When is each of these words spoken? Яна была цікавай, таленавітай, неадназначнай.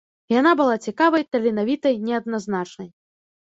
Яна 0.35 0.53
была 0.61 0.77
цікавай, 0.85 1.25
таленавітай, 1.35 2.01
неадназначнай. 2.09 2.89